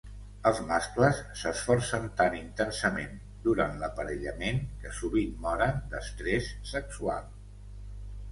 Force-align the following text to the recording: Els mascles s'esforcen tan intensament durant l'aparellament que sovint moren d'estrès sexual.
Els 0.51 0.59
mascles 0.69 1.17
s'esforcen 1.41 2.05
tan 2.21 2.37
intensament 2.37 3.13
durant 3.43 3.77
l'aparellament 3.83 4.57
que 4.85 4.93
sovint 5.01 5.35
moren 5.45 5.79
d'estrès 5.93 6.47
sexual. 6.73 7.29